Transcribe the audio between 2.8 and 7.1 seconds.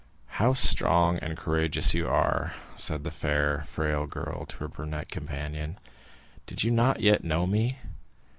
the fair, frail girl to her brunette companion. "Did you not